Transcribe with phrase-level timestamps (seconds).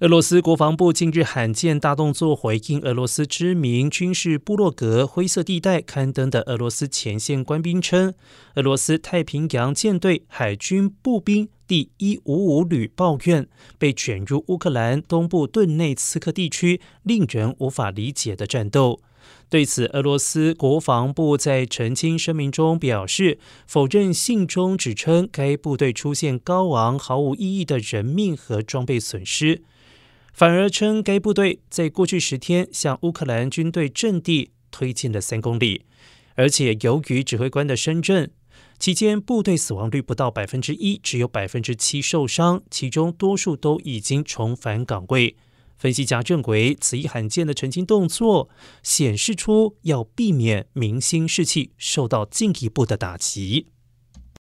[0.00, 8.12] 俄罗斯国防部近日罕见大动作，回应俄罗斯知名军事部落格“灰色地带”刊登的俄罗斯前线官兵称，
[8.56, 13.46] 俄罗斯太平洋舰队海军步兵第一五五旅抱怨
[13.78, 19.00] 被卷入乌克兰东部顿内茨克地区令人无法理解的战斗。
[19.48, 29.62] 对此，俄罗斯国防部在澄清声明中表示，否认信中指称该部队出现高昂、毫无意义的人命和装备损失。
[30.32, 35.82] 反而称该部队在过去十天向乌克兰军队阵地推进了三公里，
[36.34, 38.32] 而且由于指挥官的深圳
[38.80, 45.36] 期间部队死亡率不到百分之一，只有百分之七受伤，其中多数都已经重返岗位。
[45.76, 48.48] 分析家认为，此一罕见的澄清动作
[48.82, 53.68] 显示出要避免明星士气受到进一步的打击。